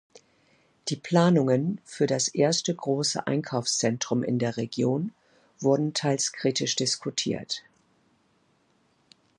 Die 0.89 0.95
Planungen 0.95 1.79
für 1.85 2.07
das 2.07 2.27
erste 2.27 2.73
große 2.73 3.27
Einkaufszentrum 3.27 4.23
in 4.23 4.39
der 4.39 4.57
Region 4.57 5.11
wurden 5.59 5.93
teils 5.93 6.31
kritisch 6.33 6.75
diskutiert. 6.75 7.61